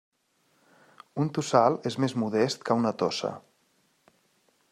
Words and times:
Un 1.25 1.29
tossal 1.39 1.77
és 1.91 1.99
més 2.05 2.17
modest 2.23 2.67
que 2.71 2.79
una 2.83 2.95
tossa. 3.03 3.35